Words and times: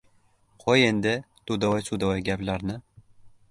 Qo‘y 0.63 0.85
endi, 0.85 1.13
tudovoy-sudovoy 1.51 2.25
gaplarni. 2.31 2.81